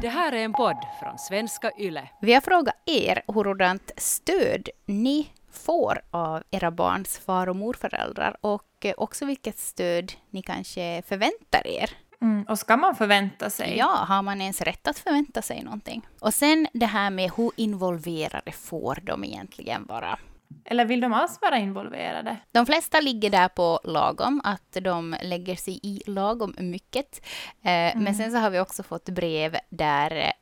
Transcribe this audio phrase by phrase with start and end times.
[0.00, 2.08] Det här är en podd från svenska YLE.
[2.20, 8.86] Vi har frågat er hurdant stöd ni får av era barns far och morföräldrar och
[8.96, 11.90] också vilket stöd ni kanske förväntar er.
[12.22, 13.76] Mm, och ska man förvänta sig?
[13.78, 16.06] Ja, har man ens rätt att förvänta sig någonting?
[16.20, 20.18] Och sen det här med hur involverade får de egentligen vara?
[20.64, 22.36] Eller vill de alls vara involverade?
[22.52, 27.26] De flesta ligger där på lagom, att de lägger sig i lagom mycket.
[27.62, 28.04] Eh, mm.
[28.04, 30.32] Men sen så har vi också fått brev där eh,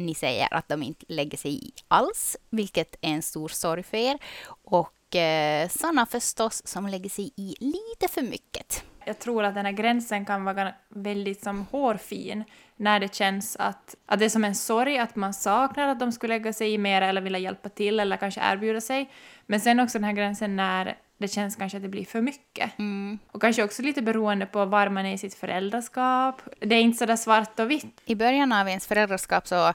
[0.00, 3.96] ni säger att de inte lägger sig i alls, vilket är en stor sorg för
[3.96, 4.18] er.
[4.64, 8.84] Och eh, sådana förstås som lägger sig i lite för mycket.
[9.04, 12.44] Jag tror att den här gränsen kan vara väldigt som hårfin
[12.78, 16.12] när det känns att, att det är som en sorg att man saknar att de
[16.12, 19.10] skulle lägga sig i mer eller vilja hjälpa till eller kanske erbjuda sig.
[19.46, 22.78] Men sen också den här gränsen när det känns kanske att det blir för mycket.
[22.78, 23.18] Mm.
[23.32, 26.42] Och kanske också lite beroende på var man är i sitt föräldraskap.
[26.60, 28.00] Det är inte så där svart och vitt.
[28.04, 29.72] I början av ens föräldraskap så,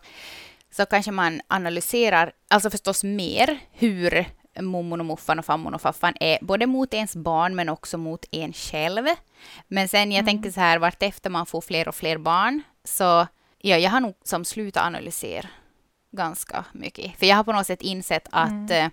[0.72, 4.26] så kanske man analyserar, alltså förstås mer, hur
[4.62, 8.26] mormor och morfar och farmor och farfan är både mot ens barn men också mot
[8.32, 9.06] en själv.
[9.68, 10.26] Men sen jag mm.
[10.26, 14.16] tänker så här, vartefter man får fler och fler barn så ja, jag har nog
[14.24, 15.48] som slutat analysera
[16.12, 17.20] ganska mycket.
[17.20, 18.72] För jag har på något sätt insett att, mm.
[18.72, 18.90] Eh,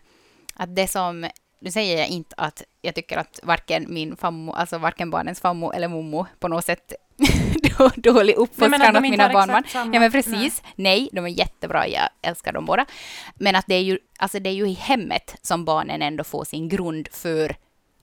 [0.54, 1.26] att det som
[1.60, 5.72] nu säger jag inte att jag tycker att varken min fammo, alltså varken barnens fammo
[5.72, 6.92] eller mommo på något sätt
[7.96, 9.64] dålig uppfostran åt mina barnbarn.
[9.74, 10.62] Ja men precis.
[10.62, 11.00] Nej.
[11.00, 11.08] Nej.
[11.12, 12.86] de är jättebra, jag älskar dem båda.
[13.34, 16.44] Men att det är ju, alltså det är ju i hemmet som barnen ändå får
[16.44, 17.56] sin grund för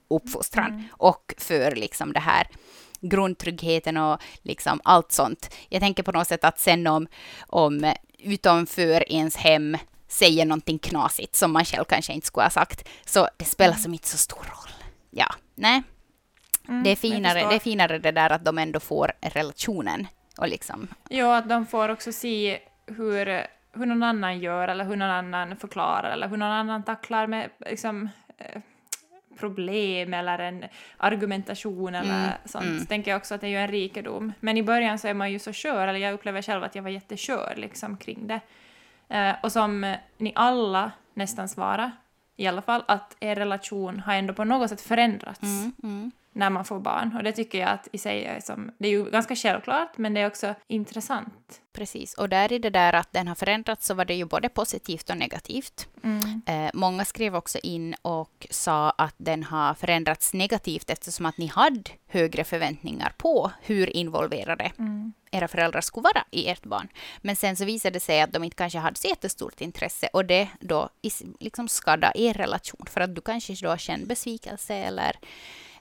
[0.08, 0.84] uppfostran mm.
[0.90, 2.46] och för liksom det här
[3.00, 5.54] grundtryggheten och liksom allt sånt.
[5.68, 7.06] Jag tänker på något sätt att sen om,
[7.46, 9.76] om utanför ens hem
[10.08, 13.82] säger någonting knasigt som man själv kanske inte skulle ha sagt, så det spelar mm.
[13.82, 14.72] som inte så stor roll.
[15.10, 15.82] Ja, nej.
[16.68, 20.06] Mm, det, är finare, det är finare det där att de ändå får relationen.
[20.38, 20.88] Och liksom.
[21.08, 25.56] Ja, att de får också se hur, hur någon annan gör eller hur någon annan
[25.56, 28.60] förklarar eller hur någon annan tacklar med liksom, eh,
[29.38, 30.64] problem eller en
[30.96, 32.64] argumentation eller mm, sånt.
[32.64, 32.80] Mm.
[32.80, 34.32] Så tänker jag också att det är ju en rikedom.
[34.40, 36.82] Men i början så är man ju så skör, eller jag upplever själv att jag
[36.82, 38.40] var jättekör liksom kring det.
[39.08, 41.90] Eh, och som ni alla nästan svarar,
[42.36, 45.42] i alla fall, att er relation har ändå på något sätt förändrats.
[45.42, 47.16] Mm, mm när man får barn.
[47.16, 50.14] Och det tycker jag att i sig är som, det är ju ganska självklart, men
[50.14, 51.60] det är också intressant.
[51.72, 54.48] Precis, och där i det där att den har förändrats så var det ju både
[54.48, 55.88] positivt och negativt.
[56.02, 56.42] Mm.
[56.46, 61.46] Eh, många skrev också in och sa att den har förändrats negativt eftersom att ni
[61.46, 65.12] hade högre förväntningar på hur involverade mm.
[65.30, 66.88] era föräldrar skulle vara i ert barn.
[67.20, 70.24] Men sen så visade det sig att de inte kanske hade så jättestort intresse och
[70.24, 70.88] det då
[71.40, 75.16] liksom skadade er relation för att du kanske då kände besvikelse eller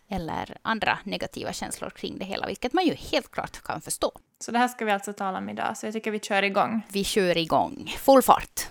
[0.10, 4.12] eller andra negativa känslor kring det hela, vilket man ju helt klart kan förstå.
[4.40, 6.82] Så det här ska vi alltså tala om idag, så jag tycker vi kör igång.
[6.92, 7.94] Vi kör igång.
[7.98, 8.70] Full fart!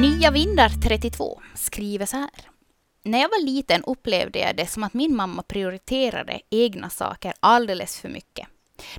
[0.00, 2.30] Nya vindar 32 skriver så här.
[3.02, 8.00] När jag var liten upplevde jag det som att min mamma prioriterade egna saker alldeles
[8.00, 8.48] för mycket.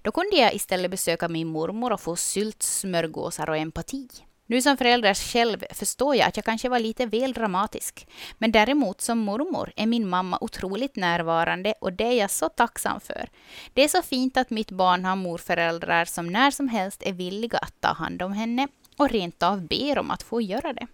[0.01, 4.07] Då kunde jag istället besöka min mormor och få syltsmörgåsar och empati.
[4.49, 8.07] Nu som förälder själv förstår jag att jag kanske var lite väl dramatisk.
[8.37, 12.99] Men däremot som mormor är min mamma otroligt närvarande och det är jag så tacksam
[12.99, 13.29] för.
[13.73, 17.57] Det är så fint att mitt barn har morföräldrar som när som helst är villiga
[17.57, 18.67] att ta hand om henne
[18.97, 20.87] och rent av ber om att få göra det.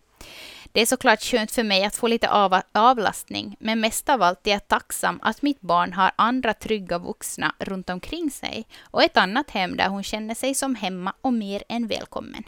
[0.74, 4.48] Det är såklart skönt för mig att få lite av avlastning, men mest av allt
[4.48, 9.18] är jag tacksam att mitt barn har andra trygga vuxna runt omkring sig och ett
[9.18, 12.44] annat hem där hon känner sig som hemma och mer än välkommen.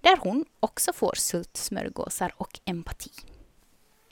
[0.00, 3.10] Där hon också får sultsmörgåsar och empati.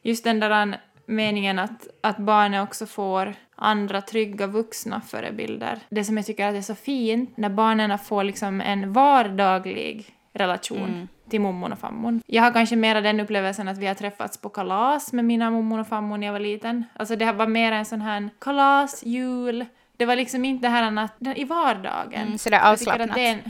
[0.02, 5.80] Just den där meningen att, att barnen också får andra trygga vuxna förebilder.
[5.90, 10.88] Det som jag tycker att är så fint när barnen får liksom en vardaglig relation.
[10.88, 12.20] Mm till mormor och farmor.
[12.26, 15.80] Jag har kanske mera den upplevelsen att vi har träffats på kalas med mina mormor
[15.80, 16.84] och farmor när jag var liten.
[16.92, 19.64] Alltså det var mer en sån här kalas, jul.
[19.96, 22.26] Det var liksom inte det här att, i vardagen.
[22.26, 23.14] Mm, så det är avslappnat?
[23.14, 23.40] Det är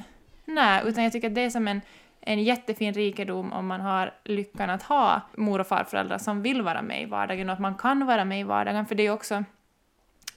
[0.44, 1.80] nej, utan jag tycker att det är som en,
[2.20, 6.82] en jättefin rikedom om man har lyckan att ha mor och farföräldrar som vill vara
[6.82, 8.86] med i vardagen och att man kan vara med i vardagen.
[8.86, 9.44] För det är också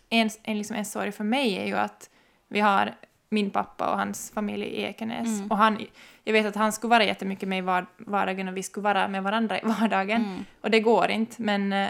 [0.10, 2.10] en, en, liksom en sorg för mig är ju att
[2.48, 2.94] vi har
[3.32, 5.28] min pappa och hans familj i Ekenäs.
[5.28, 5.52] Mm.
[5.52, 5.86] Och han,
[6.24, 9.24] jag vet att han skulle vara jättemycket med i vardagen och vi skulle vara med
[9.24, 10.26] varandra i vardagen.
[10.26, 10.46] Mm.
[10.62, 11.42] Och det går inte.
[11.42, 11.90] Men, eh,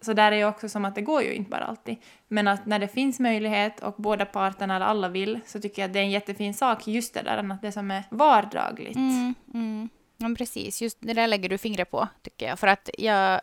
[0.00, 1.96] så där är det också som att det går ju inte bara alltid.
[2.28, 5.88] Men att när det finns möjlighet och båda parterna eller alla vill så tycker jag
[5.88, 8.96] att det är en jättefin sak just det där att det som är vardagligt.
[8.96, 9.88] Mm, mm.
[10.16, 12.58] Ja, precis, just det där lägger du fingret på tycker jag.
[12.58, 13.40] För att jag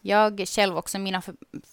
[0.00, 1.22] Jag själv också, mina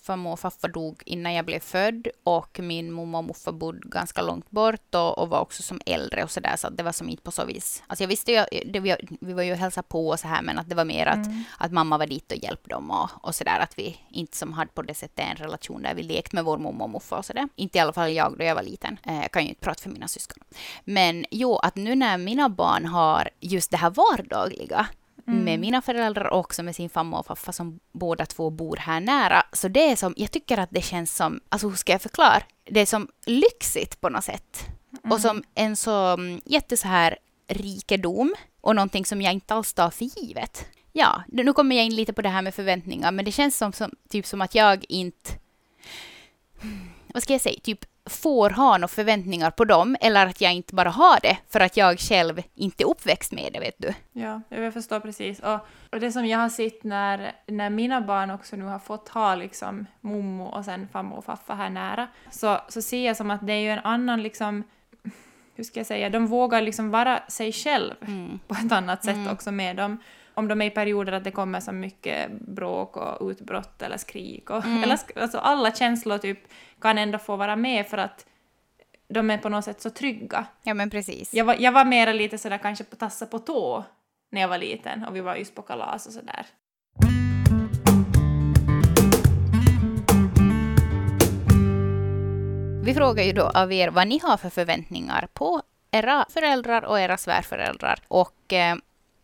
[0.04, 4.22] farmor och farfar dog innan jag blev född och min mormor och morfar bodde ganska
[4.22, 7.10] långt bort och, och var också som äldre och så där så det var som
[7.10, 7.84] inte på så vis.
[7.88, 10.60] Alltså jag visste ju, det, vi, vi var ju hälsa på och så här men
[10.60, 11.44] att det var mer att, mm.
[11.58, 14.54] att mamma var dit och hjälpte dem och, och så där att vi inte som
[14.54, 17.26] hade på det sättet en relation där vi lekt med vår mormor och morfar och
[17.26, 17.50] så där.
[17.56, 18.98] Inte i alla fall jag då jag var liten.
[19.04, 20.44] Eh, jag kan ju inte prata för mina syskon.
[20.84, 24.88] Men jo, att nu när mina barn har just det här vardagliga
[25.28, 25.44] Mm.
[25.44, 29.00] med mina föräldrar och också med sin farmor och farfar som båda två bor här
[29.00, 29.44] nära.
[29.54, 32.44] Så det är som, jag tycker att det känns som, alltså hur ska jag förklara?
[32.64, 34.66] Det är som lyxigt på något sätt.
[35.04, 35.12] Mm.
[35.12, 37.18] Och som en så mm, jätte så här
[37.48, 40.66] rikedom och någonting som jag inte alls tar för givet.
[40.92, 43.74] Ja, nu kommer jag in lite på det här med förväntningar, men det känns som,
[43.74, 45.32] som typ som att jag inte
[47.14, 50.76] vad ska jag säga, typ får ha några förväntningar på dem eller att jag inte
[50.76, 53.94] bara har det för att jag själv inte är uppväxt med det, vet du.
[54.12, 55.40] Ja, jag förstår precis.
[55.40, 55.60] Och,
[55.92, 59.36] och det som jag har sett när, när mina barn också nu har fått ha
[59.36, 63.48] liksom mommo och sen farmor och farfar här nära, så, så ser jag som att
[63.48, 64.64] det är ju en annan liksom
[65.56, 68.40] hur ska jag säga, de vågar liksom vara sig själv mm.
[68.48, 69.34] på ett annat sätt mm.
[69.34, 69.98] också med dem
[70.34, 74.50] om de är i perioder att det kommer så mycket bråk och utbrott eller skrik
[74.50, 74.84] och mm.
[74.84, 76.40] eller, alltså alla känslor typ
[76.82, 78.26] kan ändå få vara med för att
[79.08, 80.46] de är på något sätt så trygga.
[80.64, 81.34] Ja men precis.
[81.34, 83.84] Jag var, jag var mera lite sådär kanske på tassa på tå
[84.32, 86.46] när jag var liten och vi var just på kalas och sådär.
[92.86, 97.00] Vi frågar ju då av er vad ni har för förväntningar på era föräldrar och
[97.00, 98.00] era svärföräldrar.
[98.08, 98.76] Och eh,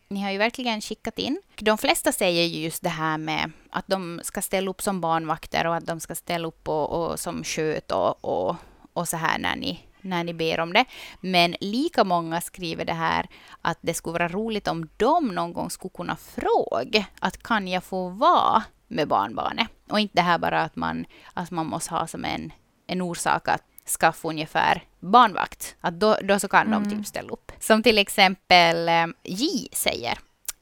[0.09, 1.41] ni har ju verkligen skickat in.
[1.59, 5.67] De flesta säger ju just det här med att de ska ställa upp som barnvakter
[5.67, 8.55] och att de ska ställa upp och, och som sköt och, och,
[8.93, 10.85] och så här när ni, när ni ber om det.
[11.21, 13.27] Men lika många skriver det här
[13.61, 17.83] att det skulle vara roligt om de någon gång skulle kunna fråga att kan jag
[17.83, 19.67] få vara med barnbarnet?
[19.89, 22.53] Och inte det här bara att man, att man måste ha som en,
[22.87, 25.75] en orsak att skaffa ungefär barnvakt.
[25.81, 26.83] Att då, då så kan mm.
[26.83, 27.51] de typ ställa upp.
[27.59, 30.19] Som till exempel eh, J säger.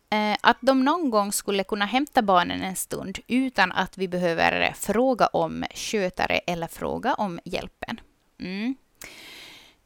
[0.09, 4.73] Eh, att de någon gång skulle kunna hämta barnen en stund utan att vi behöver
[4.77, 7.99] fråga om skötare eller fråga om hjälpen.
[8.39, 8.75] Mm.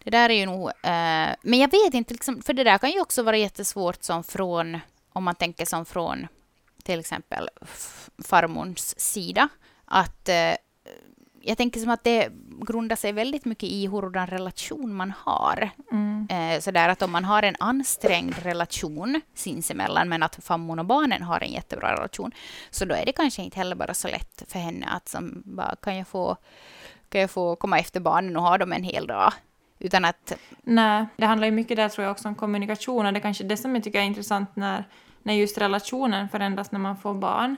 [0.03, 0.69] Det där är ju nog...
[0.69, 4.23] Eh, men jag vet inte, liksom, för det där kan ju också vara jättesvårt som
[4.23, 4.79] från,
[5.13, 6.27] om man tänker som från
[6.83, 7.49] till exempel
[8.23, 9.49] farmors sida,
[9.85, 10.55] att eh,
[11.41, 12.29] jag tänker som att det
[12.65, 15.69] grundar sig väldigt mycket i hurdan relation man har.
[15.91, 16.27] Mm.
[16.29, 21.21] Eh, sådär att om man har en ansträngd relation sinsemellan, men att farmor och barnen
[21.21, 22.31] har en jättebra relation,
[22.69, 25.75] så då är det kanske inte heller bara så lätt för henne att som bara,
[25.75, 26.37] kan jag få,
[27.09, 29.33] kan jag få komma efter barnen och ha dem en hel dag?
[29.79, 30.33] Utan att...
[30.63, 33.43] Nej, det handlar ju mycket där tror jag också om kommunikation, och det är kanske
[33.43, 34.87] det som jag tycker är intressant när,
[35.23, 37.55] när just relationen förändras när man får barn.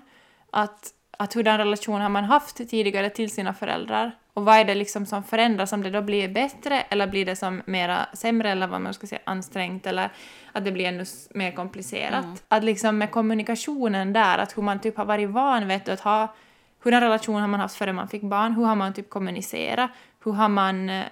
[0.52, 4.76] Att att hurdan relation har man haft tidigare till sina föräldrar och vad är det
[4.76, 8.68] liksom som förändras, om det då blir bättre eller blir det som mera sämre eller
[8.68, 10.10] vad man ska säga ansträngt eller
[10.52, 12.24] att det blir ännu mer komplicerat.
[12.24, 12.38] Mm.
[12.48, 16.36] Att liksom med kommunikationen där, att hur man typ har varit van vid att ha,
[16.84, 19.92] hurdan relation har man haft före man fick barn, hur har man typ kommunicerat,
[20.24, 21.04] hur har man eh,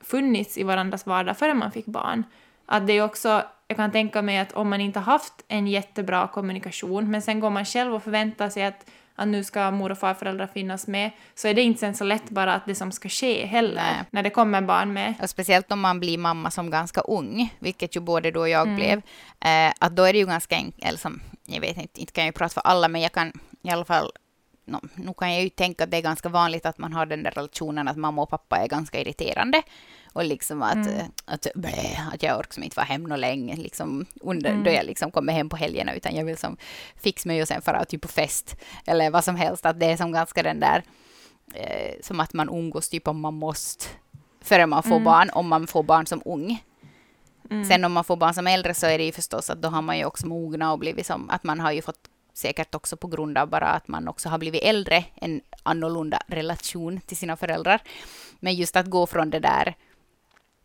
[0.00, 2.24] funnits i varandras vardag före man fick barn.
[2.66, 6.28] Att det är också, jag kan tänka mig att om man inte haft en jättebra
[6.28, 9.98] kommunikation men sen går man själv och förväntar sig att att nu ska mor och
[9.98, 13.08] farföräldrar finnas med, så är det inte sen så lätt bara att det som ska
[13.08, 14.04] ske heller, Nej.
[14.10, 15.14] när det kommer barn med.
[15.22, 18.66] Och speciellt om man blir mamma som ganska ung, vilket ju både du och jag
[18.66, 18.76] mm.
[18.76, 18.98] blev,
[19.40, 21.04] eh, att då är det ju ganska enkelt,
[21.44, 24.12] jag vet inte, inte kan jag prata för alla, men jag kan i alla fall
[24.64, 27.22] no, nu kan jag ju tänka att det är ganska vanligt att man har den
[27.22, 29.62] där relationen att mamma och pappa är ganska irriterande.
[30.12, 31.06] Och liksom att, mm.
[31.24, 34.64] att, blä, att jag orkar inte vara hem något länge, liksom, under, mm.
[34.64, 36.56] då jag liksom kommer hem på helgerna, utan jag vill som
[36.96, 39.66] fixa mig och sen fara typ på fest, eller vad som helst.
[39.66, 40.82] Att det är som ganska den där,
[41.54, 43.86] eh, som att man umgås typ om man måste,
[44.40, 45.04] före man får mm.
[45.04, 46.62] barn, om man får barn som ung.
[47.50, 47.64] Mm.
[47.64, 49.82] Sen om man får barn som äldre så är det ju förstås att då har
[49.82, 53.06] man ju också mogna och blivit som att man har ju fått säkert också på
[53.06, 57.82] grund av bara att man också har blivit äldre, en annorlunda relation till sina föräldrar.
[58.40, 59.74] Men just att gå från det där,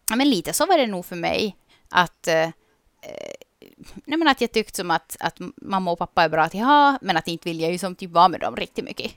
[0.09, 1.55] ja men lite så var det nog för mig,
[1.89, 2.49] att eh,
[4.05, 6.97] nej men att jag tyckte som att, att mamma och pappa är bra att ha,
[7.01, 9.11] men att inte vill jag ju som typ vara med dem riktigt mycket.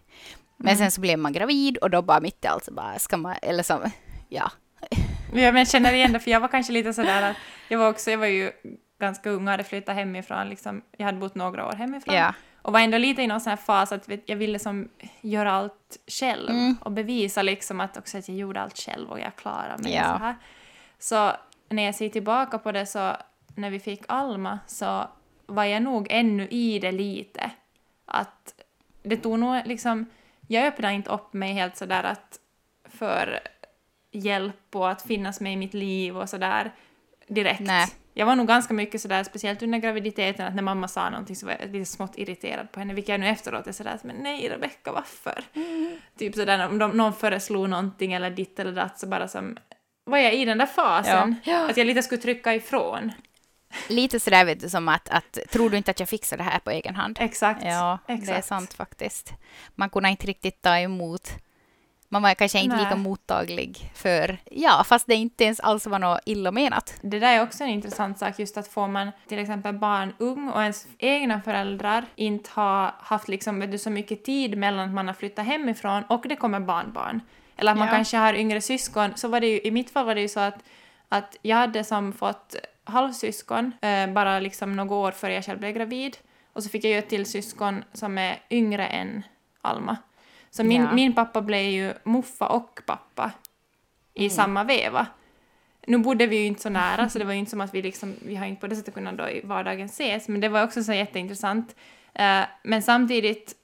[0.57, 0.79] Men mm.
[0.79, 3.37] sen så blev man gravid och då bara mitt i allt så bara ska man,
[3.43, 3.91] eller som,
[4.29, 4.51] ja.
[5.35, 7.37] Ja, men känner igen det, för jag var kanske lite sådär att
[7.69, 8.53] jag var också, jag var ju
[9.01, 10.49] ganska ung och hade flyttat hemifrån.
[10.49, 12.15] Liksom, jag hade bott några år hemifrån.
[12.15, 12.35] Ja.
[12.63, 14.89] Och var ändå lite i någon sån här fas att jag ville som
[15.21, 16.77] göra allt själv mm.
[16.81, 19.95] och bevisa liksom att också att jag gjorde allt själv och jag klarade mig.
[19.95, 20.05] Ja.
[20.19, 20.37] Så, här.
[21.01, 21.33] Så
[21.69, 23.17] när jag ser tillbaka på det så
[23.55, 25.09] när vi fick Alma så
[25.47, 27.51] var jag nog ännu i det lite.
[28.05, 28.55] Att
[29.03, 30.07] det tog nog liksom,
[30.49, 32.41] jag öppnade inte upp mig helt sådär att
[32.85, 33.41] för
[34.11, 36.73] hjälp och att finnas med i mitt liv och sådär
[37.29, 37.61] direkt.
[37.61, 37.87] Nej.
[38.15, 41.47] Jag var nog ganska mycket sådär, speciellt under graviditeten, att när mamma sa någonting så
[41.47, 44.49] var jag lite smått irriterad på henne, vilket jag nu efteråt är sådär, men nej
[44.49, 45.45] Rebecka, varför?
[46.19, 49.57] Typ sådär om de, någon föreslog någonting eller ditt eller datt så bara som,
[50.11, 51.71] var jag i den där fasen, Ja.
[51.71, 53.13] att jag lite skulle trycka ifrån.
[53.89, 56.59] Lite sådär vet du som att, att tror du inte att jag fixar det här
[56.59, 57.19] på egen hand?
[57.21, 57.65] Exakt.
[57.65, 58.27] Ja, exakt.
[58.27, 59.33] det är sant faktiskt.
[59.75, 61.31] Man kunde inte riktigt ta emot.
[62.13, 62.85] Man var kanske inte Nej.
[62.85, 66.95] lika mottaglig för, ja, fast det inte ens alls var något illa menat.
[67.03, 70.49] Det där är också en intressant sak, just att får man till exempel barn ung
[70.49, 74.95] och ens egna föräldrar inte har haft liksom, vet du, så mycket tid mellan att
[74.95, 77.21] man har flyttat hemifrån och det kommer barnbarn.
[77.61, 77.95] Eller att man Ja.
[77.95, 80.41] kanske har yngre syskon, så var det ju, i mitt fall var det ju så
[80.41, 80.65] att,
[81.09, 85.73] att jag hade som fått halvsyskon eh, bara liksom några år före jag själv blev
[85.73, 86.17] gravid.
[86.53, 89.23] Och så fick jag ju ett till syskon som är yngre än
[89.63, 89.97] Alma.
[90.51, 90.93] Så min, Ja.
[90.93, 93.31] min pappa blev ju muffa och pappa
[94.15, 95.07] i samma veva.
[95.87, 97.83] Nu bodde vi ju inte så nära, så det var ju inte som att vi
[97.83, 100.65] liksom, vi har inte på det sättet kunnat då i vardagen ses, men det var
[100.65, 101.77] också så jätteintressant.
[102.15, 103.55] Eh, men samtidigt,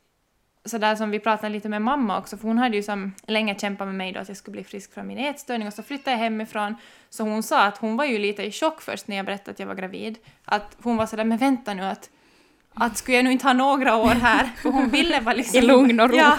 [0.67, 3.55] så där som vi pratade lite med mamma också, för hon hade ju som länge
[3.59, 6.11] kämpat med mig då att jag skulle bli frisk från min ätstörning och så flyttade
[6.11, 6.77] jag hemifrån.
[7.11, 9.59] Så hon sa att hon var ju lite i chock först när jag berättade att
[9.59, 10.19] jag var gravid.
[10.45, 12.11] Att hon var sådär, men vänta nu att
[12.79, 15.59] att skulle jag nu inte ha några år här, för hon ville vara liksom...
[15.59, 16.17] I lugn och ro.
[16.17, 16.39] Ja,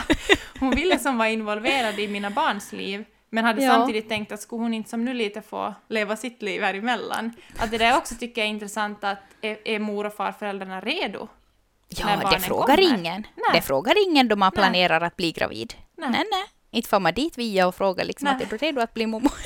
[0.59, 3.71] hon ville som vara involverad i mina barns liv, men hade Ja.
[3.71, 7.33] samtidigt tänkt att skulle hon inte som nu lite få leva sitt liv här emellan.
[7.57, 11.27] Att det där också tycker jag är intressant att är, är mor och farföräldrarna redo?
[11.89, 12.99] Ja, det frågar kommer.
[12.99, 13.27] ingen.
[13.35, 13.43] Nej.
[13.53, 14.61] Det frågar ingen då man Nej.
[14.63, 15.73] planerar att bli gravid.
[15.97, 16.09] Nej.
[16.09, 16.43] Nej, nej.
[16.71, 18.35] Inte får man dit via och frågar liksom Nej.
[18.35, 19.31] att är du redo att bli mormor?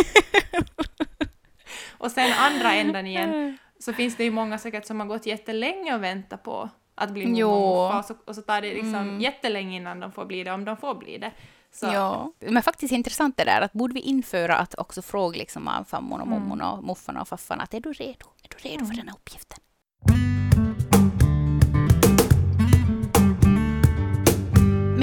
[1.98, 5.96] Och sen andra änden igen, så finns det ju många säkert som har gått jättelänge
[5.96, 7.44] och väntat på att bli mormor
[7.92, 9.22] och och så, och så tar det liksom Mm.
[9.22, 11.32] jättelänge innan de får bli det, om de får bli det.
[11.74, 12.34] Så, Ja.
[12.40, 16.28] Men faktiskt intressant det där att borde vi införa att också fråga liksom farmor och
[16.28, 16.40] Mm.
[16.40, 18.26] mormor och morfarna och faffarna att är du redo?
[18.44, 19.58] Är du redo för den här uppgiften?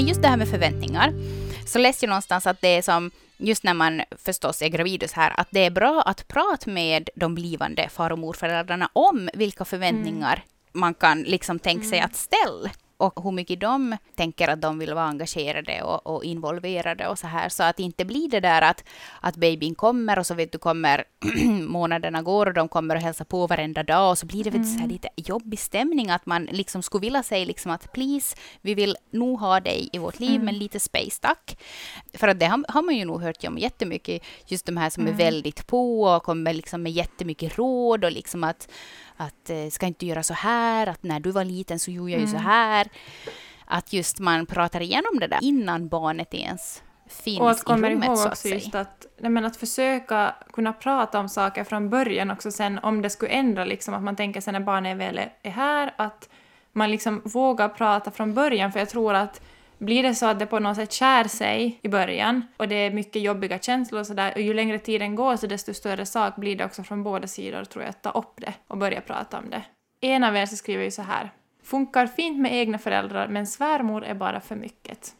[0.08, 1.14] Just det här med förväntningar,
[1.66, 5.10] så läste jag någonstans att det är som, just när man förstås är gravid och
[5.10, 9.30] så här, att det är bra att prata med de blivande far och morföräldrarna om
[9.34, 14.60] vilka förväntningar man kan liksom tänka sig att ställa och hur mycket de tänker att
[14.60, 17.48] de vill vara engagerade och, och involverade och så här.
[17.48, 18.84] Så att inte blir det där att,
[19.20, 21.04] att babyn kommer och så vet du kommer
[21.68, 24.64] månaderna går och de kommer och hälsar på varenda dag och så blir det du,
[24.64, 28.74] så här lite jobbig stämning att man liksom skulle vilja säga liksom att please, vi
[28.74, 31.58] vill nog ha dig i vårt liv men lite space tack.
[32.14, 35.06] För att det har, har man ju nog hört om jättemycket, just de här som
[35.06, 38.68] är väldigt på och kommer liksom med jättemycket råd och liksom att
[39.18, 42.20] att eh, ska inte göra så här, att när du var liten så gjorde jag
[42.20, 42.88] ju så här.
[43.70, 47.90] Att just man pratar igenom det där innan barnet ens finns Och att i komma
[47.90, 51.64] rummet ihåg så att också just att, nej men att försöka kunna prata om saker
[51.64, 54.96] från början också sen om det skulle ändra liksom att man tänker sen när barnet
[54.96, 56.28] väl är- är här att
[56.72, 58.72] man liksom vågar prata från början.
[58.72, 59.40] För jag tror att
[59.78, 62.90] blir det så att det på något sätt skär sig i början och det är
[62.90, 66.56] mycket jobbiga känslor och sådär och ju längre tiden går så desto större sak blir
[66.56, 69.50] det också från båda sidor tror jag att ta upp det och börja prata om
[69.50, 69.62] det.
[70.00, 71.30] En av er så skriver ju så här.
[71.62, 75.14] Funkar fint med egna föräldrar men svärmor är bara för mycket.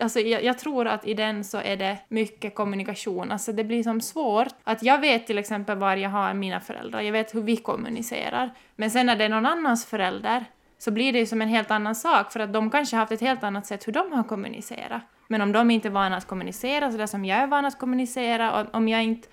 [0.00, 3.32] Alltså, jag, jag tror att i den så är det mycket kommunikation.
[3.32, 4.54] Alltså, det blir som svårt.
[4.64, 8.50] Att jag vet till exempel var jag har mina föräldrar, jag vet hur vi kommunicerar.
[8.76, 10.44] Men sen när det är någon annans förälder
[10.78, 13.12] så blir det ju som en helt annan sak för att de kanske har haft
[13.12, 15.02] ett helt annat sätt hur de har kommunicerat.
[15.28, 17.78] Men om de inte är vana att kommunicera så där som jag är van att
[17.78, 19.28] kommunicera och om jag inte...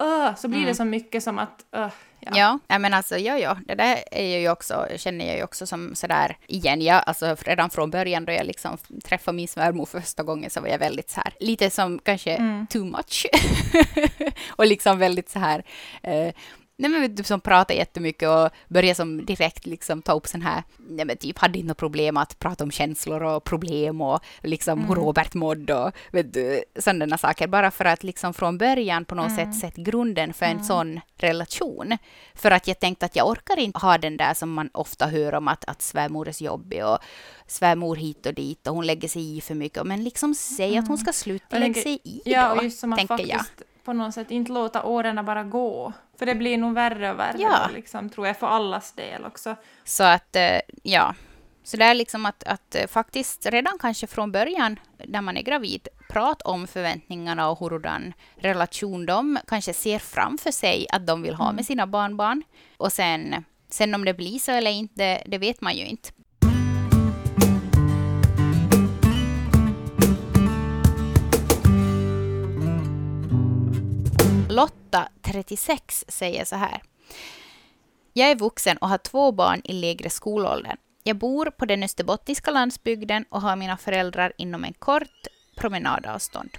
[0.00, 1.64] Öh, så blir det så mycket som att...
[1.72, 1.88] öh,
[2.20, 2.58] ja.
[2.68, 5.94] Ja, men alltså ja, ja, det där är ju också, känner jag ju också som
[5.94, 10.50] sådär igen, jag, alltså redan från början då jag liksom träffade min svärmor första gången
[10.50, 13.26] så var jag väldigt så här, lite som kanske too much.
[14.48, 15.64] och liksom väldigt så här,
[16.02, 16.34] eh,
[16.82, 20.62] Nej men du, som pratar jättemycket och börjar som direkt liksom ta upp sån här,
[20.76, 24.84] nej men typ hade inte något problem att prata om känslor och problem och liksom
[24.84, 27.46] hur Robert mådde och vet du, sådana saker.
[27.46, 31.98] Bara för att liksom från början på något sätt sätta grunden för en sån relation.
[32.34, 35.34] För att jag tänkte att jag orkar inte ha den där som man ofta hör
[35.34, 36.98] om att, att svärmor är så jobbig och
[37.46, 39.84] svärmor hit och dit och hon lägger sig i för mycket.
[39.84, 42.96] Men liksom säg att hon ska sluta lägga sig i Ja, då, och just som
[42.96, 43.66] tänker faktiskt jag.
[43.84, 45.92] På något sätt inte låta åren bara gå.
[46.18, 47.68] För det blir nog värre och värre Ja.
[47.74, 49.56] liksom, tror jag, för allas del också.
[49.84, 51.14] Så att, eh, ja.
[51.64, 55.42] Så det är liksom att, att eh, faktiskt redan kanske från början när man är
[55.42, 61.34] gravid, prat om förväntningarna och hurdan relation de kanske ser framför sig att de vill
[61.34, 62.42] ha med sina barnbarn.
[62.76, 66.10] Och sen, sen om det blir så eller inte, det vet man ju inte.
[74.52, 76.82] Lotta 36 säger så här.
[78.12, 80.76] Jag är vuxen och har två barn i lägre skolåldern.
[81.02, 86.50] Jag bor på den österbottniska landsbygden och har mina föräldrar inom en kort promenadavstånd.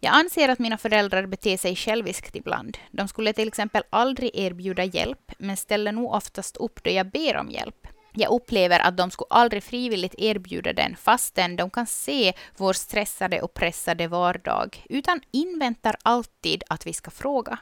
[0.00, 2.78] Jag anser att mina föräldrar beter sig själviskt ibland.
[2.90, 7.36] De skulle till exempel aldrig erbjuda hjälp, men ställer nog oftast upp då jag ber
[7.36, 7.86] om hjälp.
[8.12, 13.42] Jag upplever att de skulle aldrig frivilligt erbjuda den fastän de kan se vår stressade
[13.42, 17.58] och pressade vardag, utan inväntar alltid att vi ska fråga.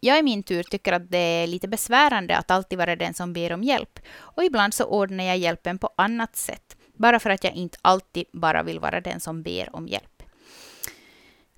[0.00, 3.32] Jag i min tur tycker att det är lite besvärande att alltid vara den som
[3.32, 7.44] ber om hjälp och ibland så ordnar jag hjälpen på annat sätt, bara för att
[7.44, 10.11] jag inte alltid bara vill vara den som ber om hjälp.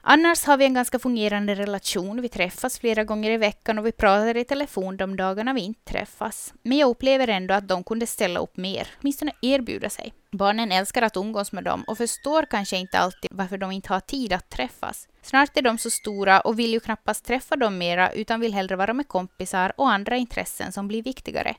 [0.07, 2.21] Annars har vi en ganska fungerande relation.
[2.23, 5.93] Vi träffas flera gånger i veckan och vi pratar i telefon de dagarna vi inte
[5.93, 6.55] träffas.
[6.63, 10.13] Men jag upplever ändå att de kunde ställa upp mer, åtminstone erbjuda sig.
[10.33, 14.01] Barnen älskar att umgås med dem och förstår kanske inte alltid varför de inte har
[14.01, 15.09] tid att träffas.
[15.23, 18.77] Snart är de så stora och vill ju knappast träffa dem mera utan vill hellre
[18.77, 21.55] vara med kompisar och andra intressen som blir viktigare.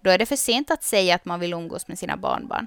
[0.00, 2.66] Då är det för sent att säga att man vill umgås med sina barnbarn.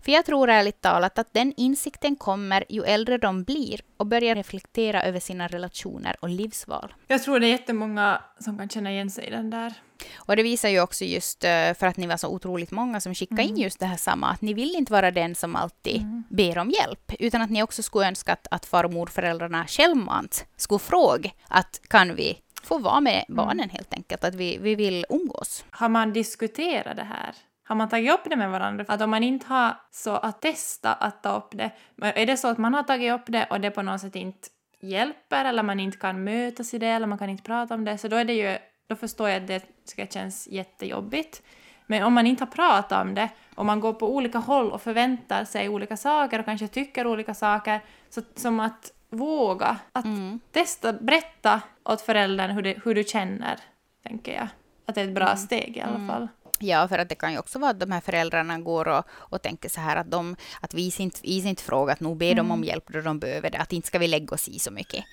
[0.00, 4.34] För jag tror ärligt talat att den insikten kommer ju äldre de blir och börjar
[4.34, 6.94] reflektera över sina relationer och livsval.
[7.06, 9.74] Jag tror det är jättemånga som kan känna igen sig i den där.
[10.16, 13.14] Och det visar ju också just eh, för att ni var så otroligt många som
[13.14, 13.54] skickade mm.
[13.54, 16.24] in just det här samma, att ni vill inte vara den som alltid mm.
[16.28, 20.46] ber om hjälp, utan att ni också skulle önska att, att far och morföräldrarna självmant
[20.56, 23.36] skulle fråga att kan vi få vara med mm.
[23.36, 23.70] barnen mm.
[23.70, 25.64] helt enkelt, att vi, vi vill umgås.
[25.70, 27.34] Har man diskuterat det här?
[27.68, 28.84] Har man tagit upp det med varandra?
[28.88, 31.70] Att om man inte har så att testa att ta upp det,
[32.02, 34.48] är det så att man har tagit upp det och det på något sätt inte
[34.80, 37.98] hjälper eller man inte kan mötas i det eller man kan inte prata om det,
[37.98, 41.42] så då är det ju, då förstår jag att det ska kännas jättejobbigt.
[41.86, 44.82] Men om man inte har pratat om det och man går på olika håll och
[44.82, 47.80] förväntar sig olika saker och kanske tycker olika saker,
[48.10, 50.40] så som att våga att mm.
[50.50, 53.60] testa, berätta åt föräldern hur, det, hur du känner,
[54.02, 54.48] tänker jag.
[54.86, 55.36] Att det är ett bra mm.
[55.36, 56.08] steg i alla mm.
[56.08, 56.28] fall.
[56.58, 59.42] Ja, för att det kan ju också vara att de här föräldrarna går och, och
[59.42, 62.36] tänker så här att, de, att vi inte, vi inte frågat, nog ber mm.
[62.36, 62.68] de om mm.
[62.68, 65.04] hjälp då de behöver det, att inte ska vi lägga oss i så mycket.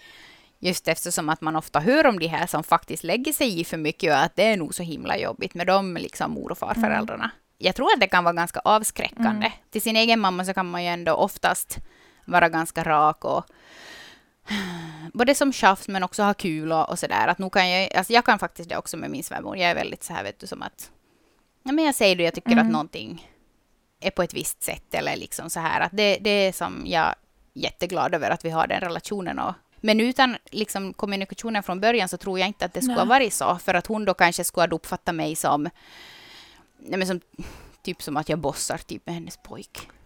[0.60, 3.78] Just eftersom att man ofta hör om de här som faktiskt lägger sig i för
[3.78, 7.24] mycket och att det är nog så himla jobbigt med de liksom mor och farföräldrarna.
[7.24, 7.36] Mm.
[7.58, 9.46] Jag tror att det kan vara ganska avskräckande.
[9.48, 9.52] Mm.
[9.70, 11.80] Till sin egen mamma så kan man ju ändå oftast
[12.26, 13.46] vara ganska rak och
[15.14, 17.28] både som tjafs men också ha kul och, och sådär.
[17.28, 19.58] Att kan jag, alltså jag kan faktiskt det också med min svärmor.
[19.58, 20.92] Jag är väldigt så här, vet du, som att
[21.64, 22.66] ja, men jag säger då jag tycker mm.
[22.66, 23.30] att någonting
[24.00, 27.06] är på ett visst sätt eller liksom så här att det, det är som jag
[27.06, 27.16] är
[27.54, 29.54] jätteglad över att vi har den relationen och
[29.86, 33.06] men utan liksom, kommunikationen från början så tror jag inte att det skulle Nej.
[33.06, 33.58] ha varit så.
[33.58, 35.64] För att hon då kanske skulle ha uppfattat mig som,
[36.78, 37.22] nej, men som
[37.82, 39.90] typ som att jag bossar typ med hennes pojk.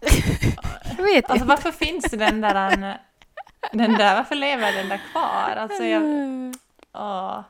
[0.96, 1.44] jag vet alltså, inte.
[1.44, 2.98] varför finns den där,
[3.72, 5.56] den där, varför lever den där kvar?
[5.56, 6.02] Alltså jag,
[6.92, 7.40] åh.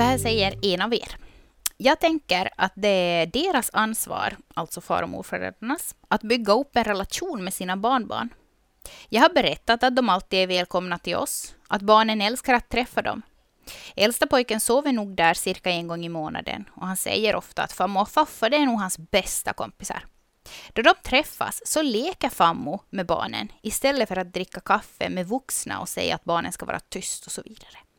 [0.00, 1.16] Så här säger en av er.
[1.76, 6.84] Jag tänker att det är deras ansvar, alltså far och morföräldrarnas, att bygga upp en
[6.84, 8.28] relation med sina barnbarn.
[9.08, 13.02] Jag har berättat att de alltid är välkomna till oss, att barnen älskar att träffa
[13.02, 13.22] dem.
[13.96, 17.72] Äldsta pojken sover nog där cirka en gång i månaden och han säger ofta att
[17.72, 20.04] farmor och faffa det är nog hans bästa kompisar.
[20.72, 25.80] Då de träffas så leker farmor med barnen istället för att dricka kaffe med vuxna
[25.80, 27.89] och säga att barnen ska vara tyst och så vidare.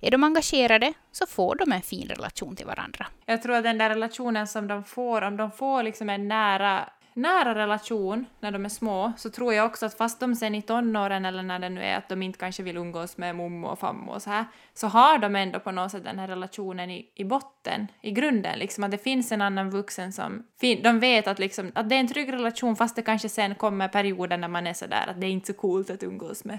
[0.00, 3.06] Är de engagerade så får de en fin relation till varandra.
[3.26, 6.88] Jag tror att den där relationen som de får, om de får liksom en nära
[7.14, 10.62] nära relation när de är små så tror jag också att fast de sen i
[10.62, 13.78] tonåren eller när det nu är att de inte kanske vill umgås med mommo och
[13.78, 17.08] fammo och så här så har de ändå på något sätt den här relationen i,
[17.14, 20.46] i botten, i grunden liksom att det finns en annan vuxen som
[20.82, 23.88] de vet att liksom att det är en trygg relation fast det kanske sen kommer
[23.88, 26.58] perioder när man är sådär att det är inte så coolt att umgås med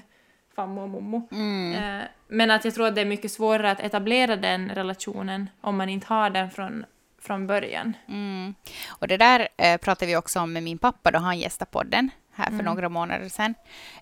[0.62, 1.28] fammo och mommo.
[1.32, 1.74] Mm.
[1.74, 5.78] Eh, men att jag tror att det är mycket svårare att etablera den relationen om
[5.78, 6.86] man inte har den från,
[7.22, 7.94] från början.
[8.08, 8.56] Mm.
[8.90, 12.10] Och det där eh, pratade vi också om med min pappa då han gästade podden
[12.34, 12.66] här för mm.
[12.66, 13.54] några månader sedan.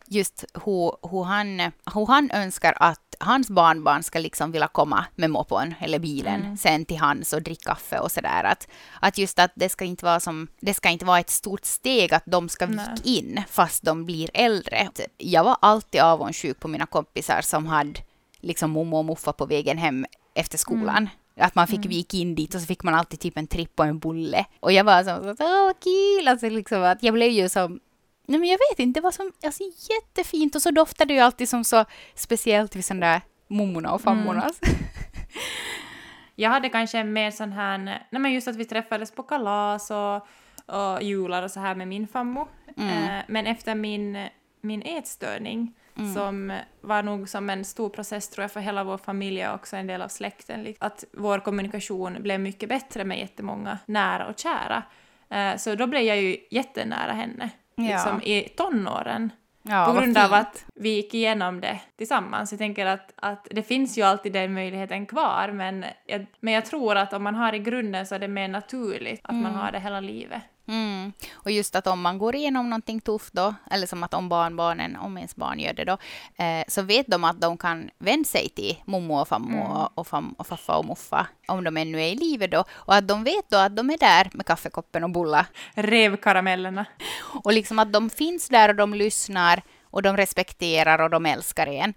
[0.06, 1.60] Just hur, hur, han,
[1.93, 6.58] hur han önskar att hans barnbarn ska liksom vilja komma med mopon eller bilen mm.
[6.58, 8.43] sen till hans och dricka kaffe och sådär.
[8.43, 8.67] Att,
[8.99, 12.13] att just att det ska inte vara som, det ska inte vara ett stort steg
[12.13, 14.89] att de ska vika in fast de blir äldre.
[15.17, 17.93] Jag var alltid avundsjuk på mina kompisar som hade
[18.39, 20.05] liksom mommo och muffa på vägen hem
[20.36, 20.97] efter skolan.
[20.97, 21.10] Mm.
[21.39, 21.89] Att man fick mm.
[21.89, 24.45] vika in dit och så fick man alltid typ en tripp och en bulle.
[24.60, 26.27] Och jag var så, så åh kul!
[26.27, 27.79] Alltså liksom att jag blev ju som
[28.30, 31.20] Nej, men jag vet inte, det var som, alltså, jättefint och så doftade det ju
[31.20, 34.60] alltid som så speciellt vid sådana där mummorna och fammornas.
[34.62, 34.76] Mm.
[36.36, 40.15] Jag hade kanske mer sån här, nej men just att vi träffades på kalas och,
[40.76, 42.48] och jular och så här med min fammo.
[42.78, 42.89] Mm.
[43.20, 44.28] Eh, men efter min
[44.62, 46.13] min ätstörning Mm.
[46.13, 49.76] som var nog som en stor process tror jag för hela vår familj och också
[49.76, 50.63] en del av släkten.
[50.63, 54.84] Lik- Att vår kommunikation blev mycket bättre med jättemånga nära och kära.
[55.30, 57.50] Eh, Så då blev jag ju jättenära henne,
[57.84, 57.92] Ja.
[57.92, 59.32] liksom i tonåren.
[59.62, 62.52] Ja, på grund av att vi gick igenom det tillsammans.
[62.52, 66.65] Jag tänker att, att det finns ju alltid den möjligheten kvar, men jag, men jag
[66.65, 69.72] tror att om man har i grunden så är det mer naturligt att man har
[69.72, 70.42] det hela livet.
[70.69, 71.13] Mm.
[71.34, 74.95] Och just att om man går igenom någonting tufft då, eller som att om barnbarnen,
[74.95, 75.97] om ens barn gör det då,
[76.43, 80.08] eh, så vet de att de kan vända sig till mommo och fammo och, och,
[80.08, 82.63] fam, och faffa och muffa, om de ännu är i livet då.
[82.71, 85.45] Och att de vet då att de är där med kaffekoppen och bullar.
[85.73, 86.86] Revkaramellerna.
[87.43, 91.67] Och liksom att de finns där och de lyssnar och de respekterar och de älskar
[91.67, 91.93] en.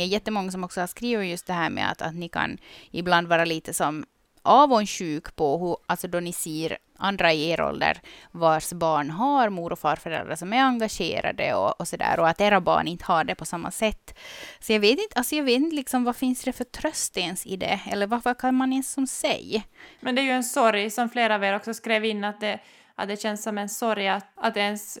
[0.00, 2.58] Är jättemånga som också har skrivit just det här med att, att ni kan
[2.90, 4.04] ibland vara lite som
[4.42, 9.72] avundsjuk på hur, alltså då ni ser andra i er ålder vars barn har mor
[9.72, 13.34] och farföräldrar som är engagerade och, och sådär och att era barn inte har det
[13.34, 14.18] på samma sätt.
[14.60, 17.46] Så jag vet inte, alltså jag vet inte liksom vad finns det för tröst ens
[17.46, 19.62] i det eller vad, vad kan man ens som säga?
[20.00, 22.58] Men det är ju en sorg, som flera av er också skrev in, att det,
[22.94, 24.98] att det känns som en sorg att, att ens,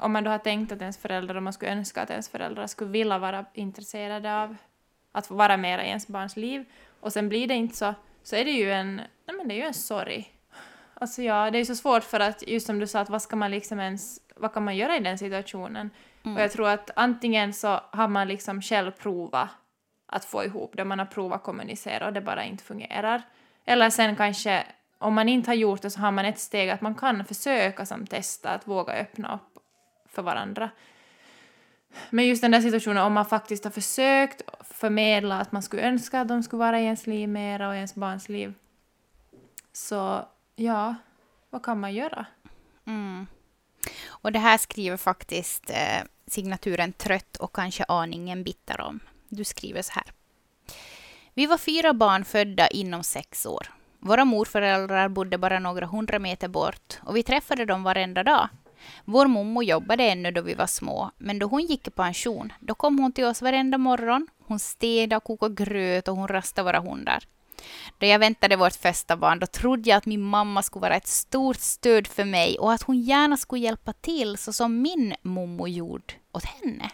[0.00, 2.66] om man då har tänkt att ens föräldrar, om man skulle önska att ens föräldrar
[2.66, 4.56] skulle vilja vara intresserade av
[5.12, 6.64] att få vara mera i ens barns liv,
[7.00, 9.56] och sen blir det inte så, så är det ju en, nej men det är
[9.56, 10.30] ju en sorg.
[10.94, 13.36] Alltså ja, det är så svårt för att, just som du sa, att vad ska
[13.36, 15.90] man liksom ens, vad kan man göra i den situationen?
[16.22, 19.48] Och jag tror att antingen så har man liksom själv provat
[20.06, 23.22] att få ihop det, man har provat kommunicera och det bara inte fungerar.
[23.64, 24.66] Eller sen kanske,
[24.98, 27.86] om man inte har gjort det så har man ett steg att man kan försöka
[27.86, 29.49] som testa att våga öppna upp
[30.10, 30.70] för varandra.
[32.10, 36.20] Men just den där situationen om man faktiskt har försökt förmedla att man skulle önska
[36.20, 38.54] att de skulle vara i ens liv mera och i ens barns liv.
[39.72, 40.24] Så
[40.56, 40.94] ja,
[41.50, 42.26] vad kan man göra?
[42.86, 43.26] Mm.
[44.06, 49.00] Och det här skriver faktiskt eh, signaturen trött och kanske aningen bitter om.
[49.28, 50.04] Du skriver så här.
[51.34, 53.66] Vi var fyra barn födda inom sex år.
[53.98, 58.48] Våra morföräldrar bodde bara några hundra meter bort och vi träffade dem varenda dag.
[59.04, 62.74] Vår mommo jobbade ännu då vi var små, men då hon gick i pension, då
[62.74, 64.26] kom hon till oss varenda morgon.
[64.46, 67.24] Hon städade, kokade gröt och hon rastade våra hundar.
[67.98, 71.06] Då jag väntade vårt första barn, då trodde jag att min mamma skulle vara ett
[71.06, 75.68] stort stöd för mig och att hon gärna skulle hjälpa till så som min mommo
[75.68, 76.90] gjorde åt henne.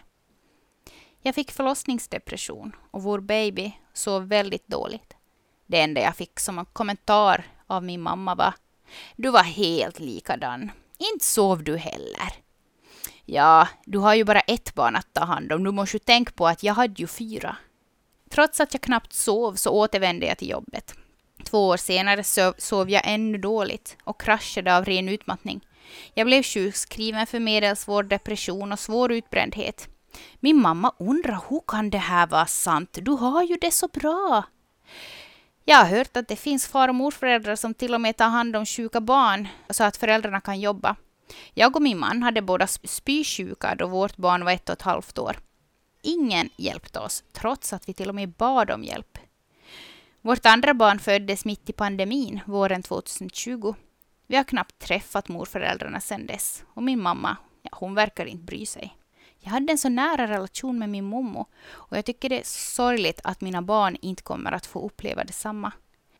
[1.21, 5.13] Jag fick förlossningsdepression och vår baby sov väldigt dåligt.
[5.65, 8.53] Det enda jag fick som en kommentar av min mamma var
[9.15, 10.71] Du var helt likadan.
[10.97, 12.33] Inte sov du heller.
[13.25, 15.63] Ja, du har ju bara ett barn att ta hand om.
[15.63, 17.57] Du måste ju tänka på att jag hade ju fyra.
[18.29, 20.93] Trots att jag knappt sov så återvände jag till jobbet.
[21.43, 25.61] Två år senare sov, sov jag ännu dåligt och kraschade av ren utmattning.
[26.13, 29.87] Jag blev sjukskriven för medelsvår depression och svår utbrändhet.
[30.39, 32.97] Min mamma undrar hur kan det här vara sant?
[33.01, 34.43] Du har ju det så bra.
[35.69, 38.55] Jag har hört att det finns far och morföräldrar som till och med tar hand
[38.55, 40.95] om sjuka barn så att föräldrarna kan jobba.
[41.53, 45.17] Jag och min man hade båda spysjuka då vårt barn var ett och ett halvt
[45.17, 45.37] år.
[46.01, 49.17] Ingen hjälpte oss, trots att vi till och med bad om hjälp.
[50.21, 53.75] Vårt andra barn föddes mitt i pandemin, våren 2020.
[54.27, 58.65] Vi har knappt träffat morföräldrarna sedan dess och min mamma, ja, hon verkar inte bry
[58.65, 58.97] sig.
[59.39, 63.19] Jag hade en så nära relation med min mommo och jag tycker det är sorgligt
[63.23, 65.71] att mina barn inte kommer att få uppleva detsamma.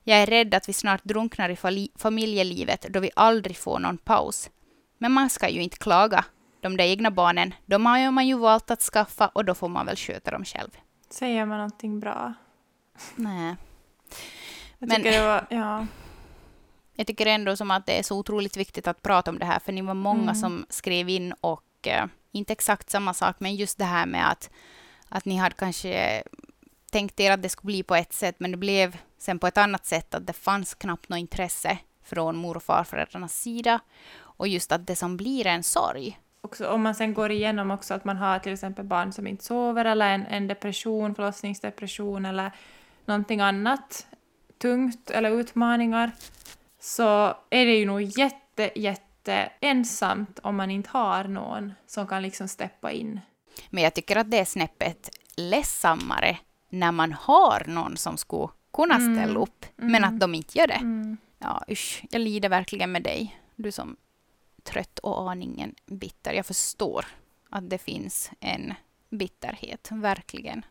[0.04, 4.50] Jag är rädd att vi snart drunknar i familjelivet då vi aldrig får någon paus.
[4.98, 6.26] Men man ska ju inte klaga.
[6.62, 9.86] De där egna barnen, de har man ju valt att skaffa och då får man
[9.86, 10.70] väl sköta dem själv.
[11.10, 12.34] Säger man någonting bra?
[13.16, 13.56] Nej.
[14.80, 15.86] Jag Men- tycker det var, ja.
[16.94, 19.60] Jag tycker ändå som att det är så otroligt viktigt att prata om det här,
[19.60, 20.36] för ni var många Mm.
[20.36, 24.50] som skrev in och mycket, inte exakt samma sak, men just det här med att,
[25.10, 26.24] att ni hade kanske
[26.92, 29.58] tänkt er att det skulle bli på ett sätt, men det blev sen på ett
[29.58, 33.80] annat sätt, att det fanns knappt något intresse från mor och farföräldrarnas sida.
[34.20, 36.20] Och just att det som blir en sorg.
[36.42, 39.44] också, om man sen går igenom också att man har till exempel barn som inte
[39.44, 42.52] sover eller en, en depression, förlossningsdepression eller
[43.06, 44.08] någonting annat
[44.62, 46.12] tungt eller utmaningar
[46.80, 49.07] så är det ju nog jätte, jätte
[49.62, 53.20] ensamt om man inte har någon som kan liksom steppa in.
[53.70, 56.38] Men jag tycker att det är snäppet ledsammare
[56.70, 59.16] när man har någon som skulle kunna Mm.
[59.16, 60.82] ställa upp, men att de inte gör det.
[61.40, 63.40] Ja, usch, jag lider verkligen med dig.
[63.56, 63.96] Du som
[64.64, 66.34] trött och aningen bitter.
[66.34, 67.06] Jag förstår
[67.50, 68.74] att det finns en
[69.10, 70.66] bitterhet, verkligen.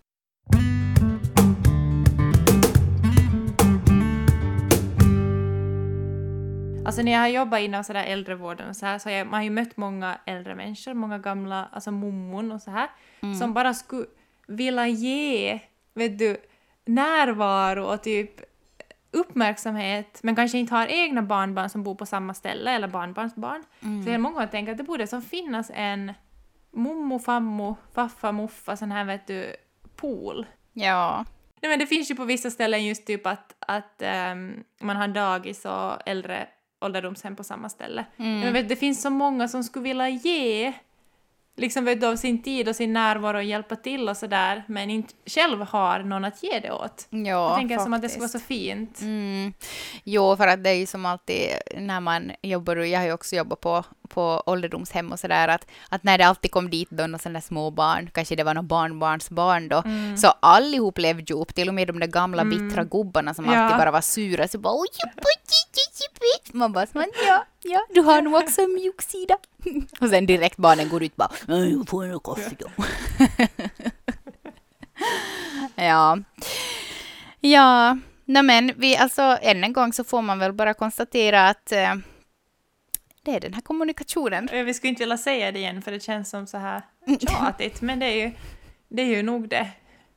[6.87, 9.45] Alltså när jag har jobbat inom sådär äldrevården och så här så jag, man har
[9.45, 12.89] ju mött många äldre människor, många gamla, alltså mummon och så här,
[13.39, 14.07] som bara skulle
[14.47, 15.61] vilja ge,
[15.95, 16.37] vet du,
[16.85, 18.41] närvaro och typ
[19.11, 23.65] uppmärksamhet men kanske inte har egna barnbarn som bor på samma ställe eller barnbarnsbarn.
[24.05, 26.13] Så jag många tänker att det borde som finnas en
[26.71, 29.57] mommo, fammo, faffa, muffa, sån här vet du,
[29.97, 30.47] pool.
[30.73, 31.25] Ja.
[31.61, 35.09] Nej men det finns ju på vissa ställen just typ att, att ehm, man har
[35.09, 36.49] dagis och äldre
[36.81, 38.05] ålderdomshem på samma ställe.
[38.17, 40.73] Men vet, det finns så många som skulle vilja ge
[41.59, 44.91] liksom vet du, av sin tid och sin närvaro och hjälpa till och sådär men
[44.91, 47.07] inte själv har någon att ge det åt.
[47.11, 48.13] Ja, jag tänker som att det faktiskt.
[48.15, 49.01] skulle vara så fint.
[49.01, 49.53] Mm.
[50.05, 53.13] Jo, för att det är ju som alltid när man jobbar, och jag har ju
[53.13, 57.07] också jobbat på, på ålderdomshem och sådär, att, att när det alltid kom dit då
[57.07, 60.17] några sådana små barn, kanske det var några barnbarnsbarn då, Mm.
[60.17, 63.57] så allihop levde ju upp, till och med de där gamla bittra gubbarna som Ja.
[63.59, 66.26] alltid bara var sura, så bara oj, oj, oj, oj, oj.
[66.57, 66.95] Man bara, att,
[67.27, 69.37] ja, ja, du har nog också en mjuk sida.
[70.01, 72.71] och sen direkt barnen går ut bara, "Nej, jag får en kaffe då.
[75.75, 76.19] ja.
[77.41, 81.73] Ja, nej men vi, alltså än en gång så får man väl bara konstatera att
[81.73, 81.95] eh,
[83.23, 84.49] det är den här kommunikationen.
[84.53, 86.83] Vi skulle inte vilja säga det igen för det känns som så här
[87.29, 88.33] tjatigt men det är ju,
[88.89, 89.69] det är ju nog det.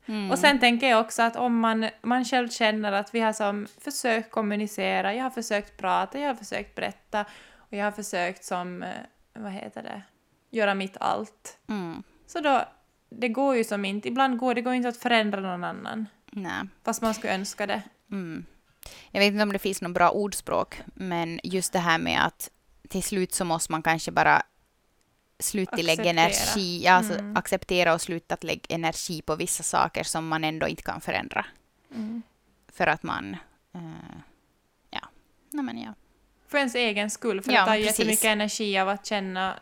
[0.10, 0.32] Mm.
[0.32, 3.67] Och sen tänker jag också att om man, man själv känner att vi har som
[3.78, 8.84] försökt kommunicera, jag har försökt prata, jag har försökt berätta och jag har försökt som,
[8.84, 8.89] eh,
[9.34, 10.02] vad heter det,
[10.50, 11.58] göra mitt allt.
[11.69, 12.04] Mm.
[12.28, 12.65] Så då,
[13.10, 16.62] det går ju som inte, ibland går det går inte att förändra någon annan, Nej.
[16.84, 17.82] fast man skulle önska det.
[18.12, 18.45] Mm.
[19.12, 22.50] Jag vet inte om det finns något bra ordspråk, men just det här med att
[22.89, 24.41] till slut så måste man kanske bara
[25.39, 27.38] sluta lägga energi, ja, alltså Mm.
[27.38, 31.45] acceptera och sluta att lägga energi på vissa saker som man ändå inte kan förändra.
[31.95, 32.21] Mm.
[32.73, 33.34] För att man,
[33.73, 33.82] eh,
[34.89, 35.02] ja,
[35.52, 35.93] nej men ja.
[36.47, 37.99] För ens egen skull, för Ja, det tar precis.
[37.99, 39.60] jättemycket energi av att känna,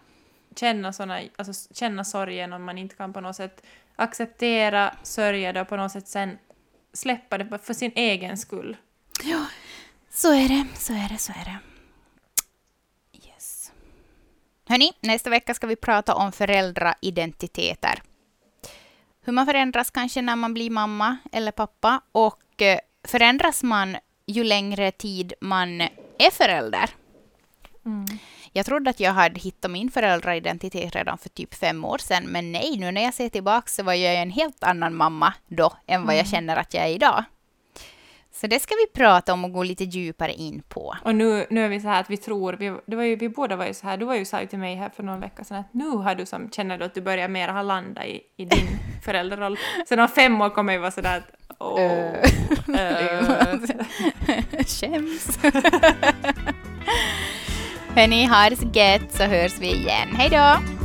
[0.56, 3.64] känna, såna, alltså känna sorgen om man inte kan på något sätt
[3.96, 6.38] acceptera, sörja det och på något sätt sen
[6.94, 8.78] släppa det för sin egen skull.
[10.10, 11.58] Så är det, så är det, så är det.
[14.70, 18.02] Hörni, nästa vecka ska vi prata om föräldraidentiteter.
[19.22, 24.44] Hur man förändras kanske när man blir mamma eller pappa och eh, förändras man ju
[24.44, 25.82] längre tid man
[26.18, 26.90] är förälder.
[28.52, 32.52] Jag trodde att jag hade hittat min föräldraidentitet redan för typ fem år sedan, men
[32.52, 36.06] nej, nu när jag ser tillbaka så var jag en helt annan mamma då än
[36.06, 37.24] vad jag känner att jag är idag.
[38.42, 40.96] Så det ska vi prata om och gå lite djupare in på.
[41.04, 43.30] Och nu, nu är vi så här att vi tror, vi, det var ju, vi
[43.30, 45.20] båda var ju så här, du var ju sa ju till mig här för någon
[45.20, 48.06] vecka sedan att nu har du som, känner du att du börjar mer ha landa
[48.06, 48.68] i, i din
[49.06, 49.58] föräldraroll.
[49.88, 52.12] Sen om fem år kommer jag vara sådär att åh.
[54.68, 55.40] Skäms.
[57.96, 60.16] Hörni, ha det så gött så hörs vi igen.
[60.16, 60.77] Hej då!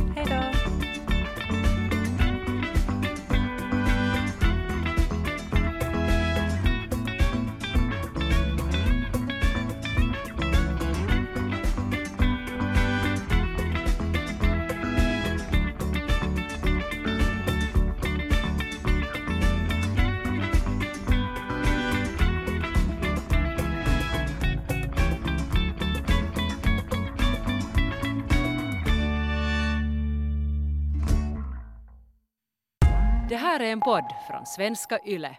[33.73, 35.37] En podd från svenska YLE.